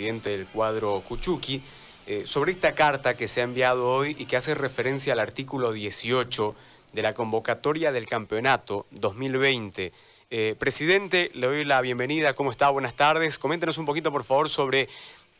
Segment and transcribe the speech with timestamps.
[0.00, 1.60] presidente del cuadro Cuchuqui,
[2.06, 5.72] eh, sobre esta carta que se ha enviado hoy y que hace referencia al artículo
[5.72, 6.54] 18
[6.94, 9.92] de la convocatoria del campeonato 2020.
[10.30, 12.32] Eh, presidente, le doy la bienvenida.
[12.32, 12.70] ¿Cómo está?
[12.70, 13.38] Buenas tardes.
[13.38, 14.88] Coméntenos un poquito, por favor, sobre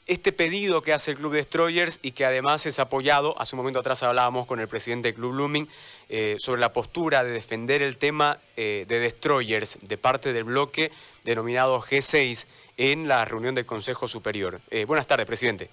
[0.07, 3.81] este pedido que hace el Club Destroyers y que además es apoyado, hace un momento
[3.81, 5.69] atrás hablábamos con el presidente del Club Blooming,
[6.11, 10.91] eh, sobre la postura de defender el tema de Destroyers de parte del bloque
[11.25, 12.47] denominado G6
[12.81, 14.61] en la reunión del Consejo Superior.
[14.87, 15.69] buenas tardes, presidente.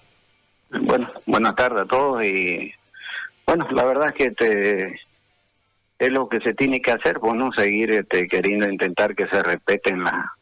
[0.70, 2.70] Bueno, buenas tardes a todos y
[3.46, 5.00] bueno, la verdad es que este,
[5.98, 9.42] es lo que se tiene que hacer, pues no seguir este, queriendo intentar que se
[9.42, 10.34] respeten la,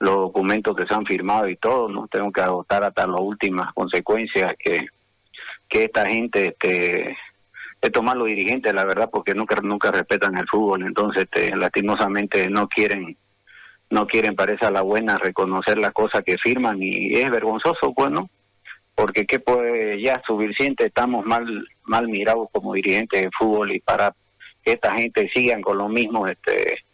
[0.00, 3.72] los documentos que se han firmado y todo, no tengo que agotar hasta las últimas
[3.72, 4.88] consecuencias que
[5.68, 7.16] que esta gente este
[7.80, 12.48] de tomar los dirigentes, la verdad, porque nunca nunca respetan el fútbol, entonces este, lastimosamente
[12.48, 13.16] no quieren
[13.92, 18.10] no quieren parece a la buena reconocer las cosas que firman y es vergonzoso, pues,
[18.10, 18.28] ¿no?
[18.94, 21.44] porque que puede ya suficiente estamos mal
[21.84, 24.14] mal mirados como dirigentes de fútbol y para
[24.62, 26.84] que esta gente sigan con lo mismo este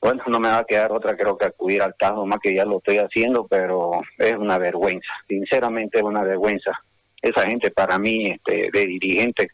[0.00, 2.64] bueno no me va a quedar otra creo que acudir al Tajo más que ya
[2.64, 6.72] lo estoy haciendo pero es una vergüenza sinceramente es una vergüenza.
[7.20, 9.48] Esa gente para mí este de dirigente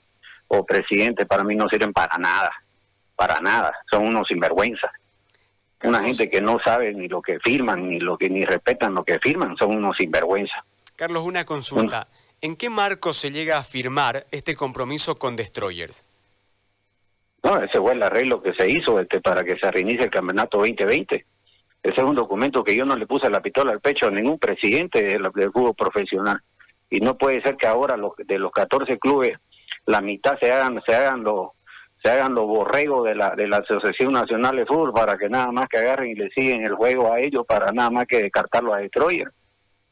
[0.48, 2.50] o presidente para mí no sirven para nada
[3.14, 4.90] para nada son unos sinvergüenzas
[5.82, 9.04] una gente que no sabe ni lo que firman ni lo que ni respetan lo
[9.04, 10.62] que firman son unos sinvergüenzas
[11.00, 12.08] Carlos, una consulta.
[12.42, 16.04] ¿En qué marco se llega a firmar este compromiso con Destroyers?
[17.42, 20.58] No, ese fue el arreglo que se hizo este, para que se reinicie el campeonato
[20.58, 21.24] 2020.
[21.82, 24.38] Ese es un documento que yo no le puse la pistola al pecho a ningún
[24.38, 26.38] presidente del, fútbol profesional.
[26.90, 29.38] Y no puede ser que ahora los, de los 14 clubes,
[29.86, 31.52] la mitad se hagan, se hagan los
[32.02, 35.52] se hagan los borregos de la de la Asociación Nacional de Fútbol para que nada
[35.52, 38.72] más que agarren y le siguen el juego a ellos para nada más que descartarlo
[38.72, 39.30] a Destroyer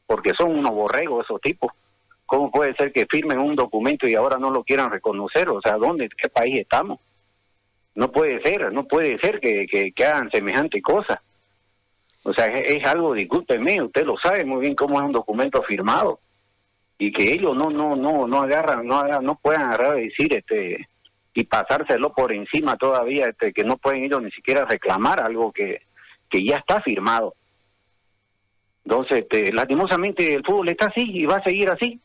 [0.09, 1.71] porque son unos borregos esos tipos.
[2.25, 5.51] ¿Cómo puede ser que firmen un documento y ahora no lo quieran reconocer?
[5.51, 6.99] O sea, ¿dónde, qué país estamos?
[7.95, 11.21] No puede ser, no puede ser que, que, hagan semejante cosa.
[12.23, 16.21] O sea, es, algo, discúlpeme, usted lo sabe muy bien cómo es un documento firmado
[16.99, 20.89] y que ellos no no no no agarran, no no puedan agarrar y decir este
[21.39, 25.83] y pasárselo por encima todavía, este que no pueden ellos ni siquiera reclamar algo que
[26.29, 27.35] que ya está firmado.
[28.85, 32.01] Entonces, este, lastimosamente el fútbol está así y va a seguir así.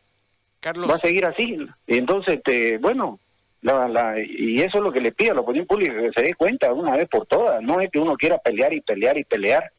[0.59, 0.89] Carlos.
[0.89, 1.57] Va a seguir así.
[1.87, 3.19] Y entonces, este, bueno,
[3.61, 6.23] la, la, y eso es lo que le pido a la opinión pública, que se
[6.23, 7.61] dé cuenta una vez por todas.
[7.61, 9.71] No es que uno quiera pelear y pelear y pelear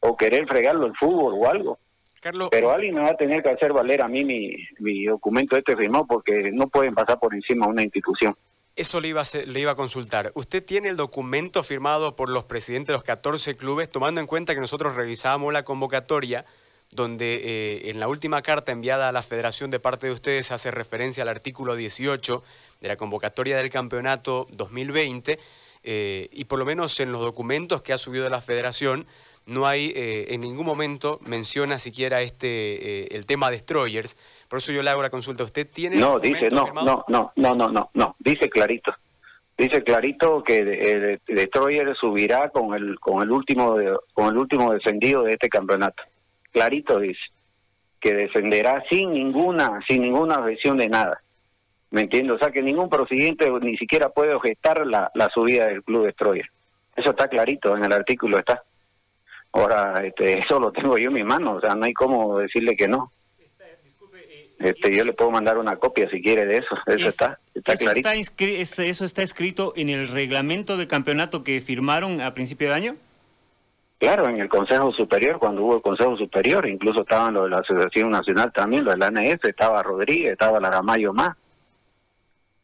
[0.00, 1.78] o querer fregarlo el fútbol o algo.
[2.20, 5.56] Carlos, Pero alguien me va a tener que hacer valer a mí mi, mi documento
[5.56, 8.36] este firmado porque no pueden pasar por encima de una institución.
[8.74, 10.32] Eso le iba, a consultar.
[10.34, 14.54] ¿Usted tiene el documento firmado por los presidentes de los 14 clubes, tomando en cuenta
[14.54, 16.46] que nosotros revisábamos la convocatoria,
[16.90, 20.70] donde eh, en la última carta enviada a la federación de parte de ustedes hace
[20.70, 22.42] referencia al artículo 18
[22.80, 25.38] de la convocatoria del campeonato 2020,
[25.84, 29.06] eh, y por lo menos en los documentos que ha subido la federación,
[29.44, 34.16] no hay eh, en ningún momento menciona siquiera este el tema destroyers.
[34.52, 35.44] Por eso yo le hago la consulta.
[35.44, 38.94] ¿Usted tiene No, dice, no, no, no, no, no, no, no, dice clarito.
[39.56, 43.76] Dice clarito que el Destroyer subirá con el con el último
[44.12, 46.02] con el último descendido de este campeonato.
[46.50, 47.22] Clarito dice
[47.98, 51.22] que descenderá sin ninguna sin ninguna versión de nada.
[51.90, 52.36] ¿Me entiendes?
[52.36, 56.50] O sea que ningún presidente ni siquiera puede objetar la, la subida del club Destroyer.
[56.94, 58.62] Eso está clarito en el artículo está.
[59.54, 62.76] Ahora, este, eso lo tengo yo en mi mano, o sea, no hay cómo decirle
[62.76, 63.10] que no.
[64.62, 66.76] Este, yo le puedo mandar una copia si quiere de eso.
[66.86, 72.20] Eso está, está eso Está ¿Eso está escrito en el reglamento de campeonato que firmaron
[72.20, 72.96] a principio de año?
[73.98, 77.58] Claro, en el Consejo Superior, cuando hubo el Consejo Superior, incluso estaban los de la
[77.58, 81.36] Asociación Nacional también, los de la ANS, estaba Rodríguez, estaba Laramayo más.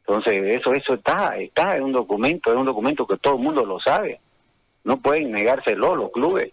[0.06, 3.64] Entonces, eso eso está, está en un documento, es un documento que todo el mundo
[3.64, 4.20] lo sabe.
[4.84, 6.52] No pueden negárselo los clubes.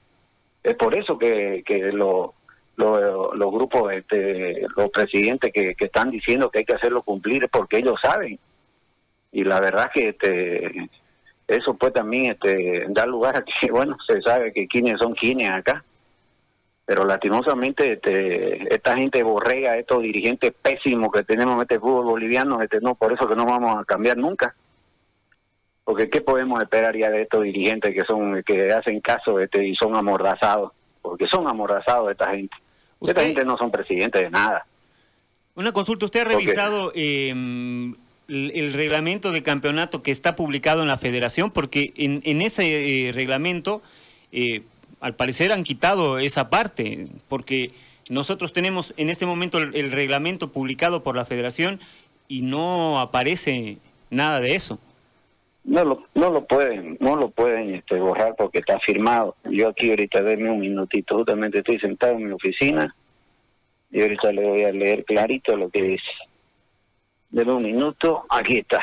[0.64, 2.34] Es por eso que, que lo,
[2.76, 8.00] los, grupos, este, los presidentes que, están diciendo que hay que hacerlo cumplir porque ellos
[8.02, 8.40] saben.
[9.32, 10.90] Y la verdad que este
[11.48, 15.50] eso puede también este, dar lugar a que, bueno, se sabe que quienes son quienes
[15.50, 15.84] acá.
[16.86, 22.62] Pero lastimosamente este, esta gente borrega, estos dirigentes pésimos que tenemos en este fútbol boliviano,
[22.62, 24.56] este, no, por eso que no vamos a cambiar nunca.
[25.84, 29.76] Porque ¿qué podemos esperar ya de estos dirigentes que son que hacen caso este, y
[29.76, 30.74] son amordazados?
[31.02, 32.56] Porque son amordazados esta gente.
[33.02, 34.66] Esta gente no son presidentes de nada.
[35.56, 37.96] Una consulta, ¿usted ha revisado em,
[38.28, 41.52] el, reglamento de campeonato que está publicado en la federación?
[41.52, 43.82] Porque en, en ese eh, reglamento,
[44.32, 44.64] eh,
[45.00, 47.72] al parecer han quitado esa parte, porque
[48.10, 51.80] nosotros tenemos en este momento el, reglamento publicado por la federación
[52.28, 53.78] y no aparece
[54.10, 54.80] nada de eso.
[55.66, 59.36] No lo, no lo pueden, no lo pueden este, borrar porque está firmado.
[59.46, 62.96] Yo aquí ahorita denme un minutito, justamente estoy sentado en mi oficina
[63.90, 66.12] y ahorita le voy a leer clarito lo que dice.
[67.32, 68.80] Denme un minuto, aquí está.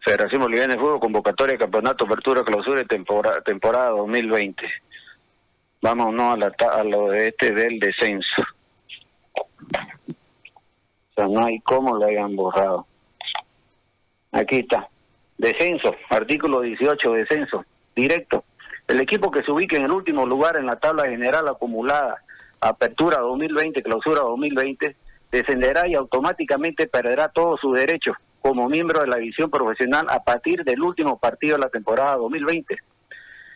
[0.00, 4.64] Federación Boliviana de Fútbol, convocatoria, campeonato, apertura, clausura y temporada, temporada 2020.
[5.82, 8.42] Vámonos a, la, a lo de este del descenso.
[10.08, 12.86] O sea, no hay cómo lo hayan borrado.
[14.32, 14.88] Aquí está.
[15.38, 17.64] Descenso, artículo 18, descenso,
[17.94, 18.44] directo.
[18.88, 22.22] El equipo que se ubique en el último lugar en la tabla general acumulada,
[22.60, 24.96] apertura 2020, clausura 2020,
[25.30, 30.64] descenderá y automáticamente perderá todos sus derechos como miembro de la división profesional a partir
[30.64, 32.76] del último partido de la temporada 2020.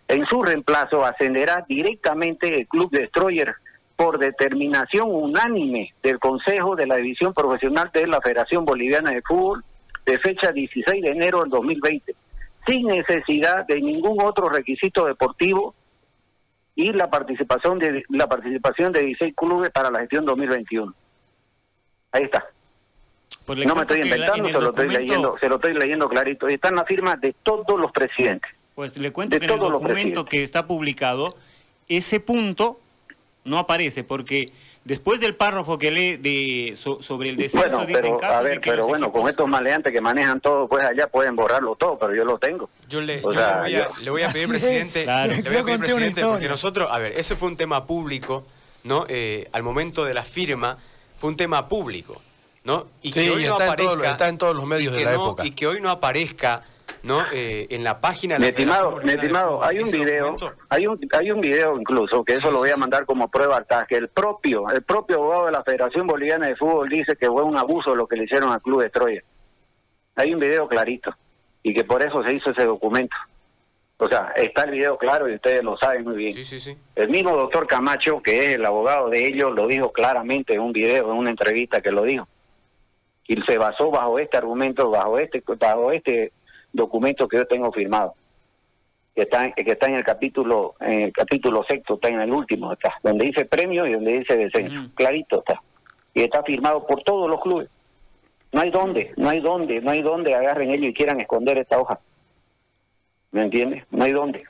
[0.09, 3.55] En su reemplazo ascenderá directamente el Club Destroyer
[3.97, 9.65] por determinación unánime del Consejo de la División Profesional de la Federación Boliviana de Fútbol
[10.07, 12.15] de fecha 16 de enero del 2020,
[12.67, 15.75] sin necesidad de ningún otro requisito deportivo
[16.77, 20.95] y la participación de la participación de 16 clubes para la gestión 2021.
[22.13, 22.47] Ahí está.
[23.45, 26.49] Pues no me estoy inventando, se, lo estoy leyendo, se lo estoy leyendo clarito.
[26.49, 28.51] Están las firmas de todos los presidentes.
[28.75, 31.37] Pues le cuento que en el documento que está publicado,
[31.89, 32.81] ese punto
[33.45, 34.53] no aparece, porque
[34.87, 39.11] después del párrafo que lee de, sobre el descenso, bueno, pero, a ver, pero bueno,
[39.11, 42.71] con estos maleantes que manejan todo, pues allá pueden borrarlo todo, pero yo lo tengo.
[42.89, 43.63] Yo le, voy, a,
[44.33, 47.85] pedir, presidente, le voy a pedir, presidente, porque nosotros, a ver, ese fue un tema
[47.85, 48.45] público,
[48.85, 49.07] ¿no?
[49.09, 50.79] Eh, al momento de la firma,
[51.19, 52.23] fue un tema público.
[52.63, 52.89] ¿no?
[53.01, 55.47] Y que hoy no está, aparezca, en en todos los medios de la época.
[55.47, 56.65] Y que hoy no aparezca
[57.03, 57.21] ¿no?
[57.33, 60.37] Eh, en la página de la estimado, estimado, hay un video,
[60.69, 63.87] hay un hay un video incluso que eso lo voy a mandar como prueba al
[63.87, 67.43] que el propio el propio abogado de la Federación Boliviana de Fútbol dice que fue
[67.43, 69.23] un abuso lo que le hicieron al Club de Troya.
[70.17, 71.15] Hay un video clarito
[71.63, 73.17] y que por eso se hizo ese documento.
[73.99, 76.35] O sea, está el video claro y ustedes lo saben muy bien.
[76.95, 80.73] El mismo doctor Camacho, que es el abogado de ellos, lo dijo claramente en un
[80.73, 82.29] video, en una entrevista que lo dijo
[83.29, 86.33] y se basó bajo este argumento, bajo este, bajo este
[86.77, 88.15] documento que yo tengo firmado,
[89.15, 92.73] que está, que está en el capítulo, en el capítulo sexto, está en el último,
[92.73, 95.61] está, donde dice premio y donde dice descenso, clarito está,
[96.15, 97.69] y está firmado por todos los clubes.
[98.53, 101.79] No hay dónde, no hay dónde, no hay dónde agarren ellos y quieran esconder esta
[101.79, 101.99] hoja.
[103.33, 103.85] ¿Me entiendes?
[103.91, 104.45] No hay dónde.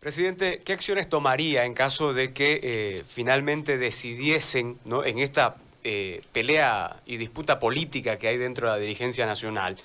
[0.00, 5.04] Presidente, ¿qué acciones tomaría en caso de que eh, finalmente decidiesen ¿no?
[5.04, 9.76] en esta eh, pelea y disputa política que hay dentro de la dirigencia nacional,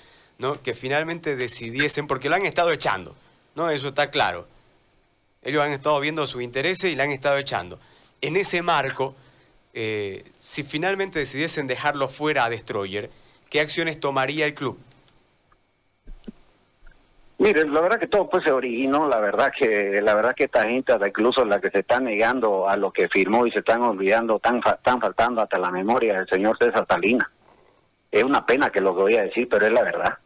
[0.42, 0.60] ¿no?
[0.60, 3.14] que finalmente decidiesen, porque lo han estado echando,
[3.54, 3.70] ¿no?
[3.70, 4.48] eso está claro.
[5.40, 7.78] Ellos han estado viendo sus intereses y la han estado echando.
[8.20, 9.14] En ese marco,
[9.72, 13.08] eh, si finalmente decidiesen dejarlo fuera a Destroyer,
[13.50, 14.78] ¿qué acciones tomaría el club?
[17.38, 20.64] Mire, la verdad que todo pues se originó, la verdad que la verdad que esta
[20.64, 24.36] gente, incluso la que se está negando a lo que firmó y se están olvidando,
[24.36, 27.28] están, están faltando hasta la memoria del señor César Salinas.
[28.10, 30.18] Es una pena que lo que voy a decir, pero es la verdad.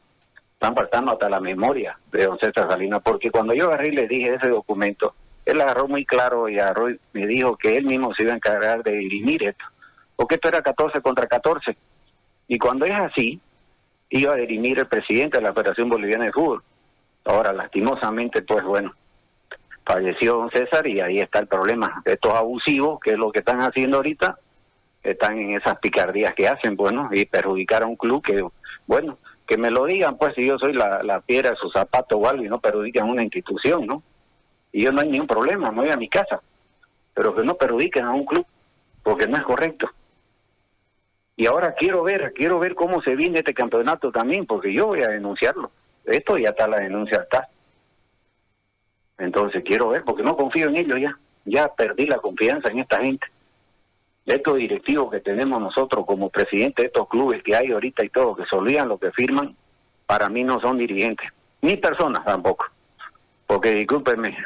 [0.56, 4.08] Están faltando hasta la memoria de don César Salinas, porque cuando yo agarré y le
[4.08, 5.14] dije ese documento,
[5.44, 8.36] él agarró muy claro y agarró y me dijo que él mismo se iba a
[8.36, 9.64] encargar de dirimir esto,
[10.16, 11.76] porque esto era 14 contra 14.
[12.48, 13.38] Y cuando es así,
[14.08, 16.62] iba a dirimir el presidente de la Federación Boliviana de Fútbol
[17.26, 18.94] Ahora, lastimosamente, pues bueno,
[19.84, 22.00] falleció don César y ahí está el problema.
[22.04, 24.38] Estos abusivos, que es lo que están haciendo ahorita,
[25.02, 28.44] están en esas picardías que hacen, bueno, y perjudicar a un club que,
[28.86, 32.18] bueno, que me lo digan, pues si yo soy la, la piedra de su zapato
[32.18, 34.02] o algo y no perjudican una institución, ¿no?
[34.72, 36.40] Y yo no hay ningún problema, me voy a mi casa,
[37.14, 38.46] pero que no perjudiquen a un club,
[39.02, 39.88] porque no es correcto.
[41.36, 45.02] Y ahora quiero ver, quiero ver cómo se viene este campeonato también, porque yo voy
[45.02, 45.70] a denunciarlo
[46.06, 47.48] esto ya está la denuncia, está.
[49.18, 51.18] Entonces quiero ver, porque no confío en ellos ya.
[51.44, 53.26] Ya perdí la confianza en esta gente.
[54.26, 58.34] Estos directivos que tenemos nosotros como presidente de estos clubes que hay ahorita y todo,
[58.34, 59.56] que se olvidan lo que firman,
[60.04, 61.28] para mí no son dirigentes.
[61.62, 62.66] Ni personas tampoco.
[63.46, 64.36] Porque discúlpenme,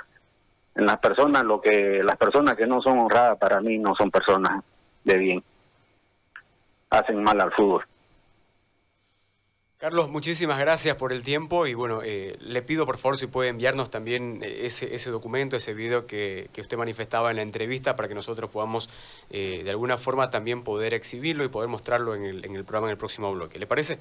[0.75, 4.10] en las personas, lo que las personas que no son honradas para mí no son
[4.10, 4.62] personas
[5.04, 5.44] de bien.
[6.90, 7.84] Hacen mal al fútbol.
[9.80, 13.49] Carlos, muchísimas gracias por el tiempo y bueno, eh, le pido por favor si puede
[13.49, 18.06] enviarnos también eh, ese, ese documento, ese video que, usted manifestaba en la entrevista para
[18.06, 18.90] que nosotros podamos
[19.30, 22.88] eh, de alguna forma también poder exhibirlo y poder mostrarlo en el, en el programa
[22.88, 23.58] en el próximo bloque.
[23.58, 23.99] ¿Le parece?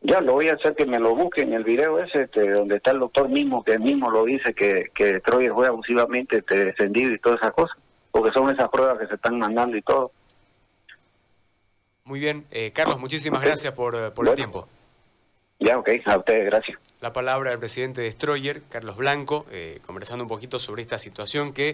[0.00, 2.78] Ya, lo voy a hacer que me lo busque en el video ese, este, donde
[2.78, 7.12] está el doctor mismo, que mismo lo dice, que, que Troyer fue abusivamente este, descendido
[7.12, 7.78] y todas esas cosas.
[8.10, 10.10] porque son esas pruebas que se están mandando y todo.
[12.06, 12.44] Muy bien.
[12.50, 14.68] Eh, Carlos, muchísimas gracias por, eh, por el tiempo.
[15.58, 15.88] Ya, ok.
[16.04, 16.78] A ustedes, gracias.
[17.00, 21.54] La palabra del presidente de Stroyer, Carlos Blanco, eh, conversando un poquito sobre esta situación
[21.54, 21.70] que